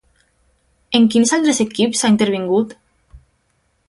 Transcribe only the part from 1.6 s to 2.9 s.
equips ha intervingut?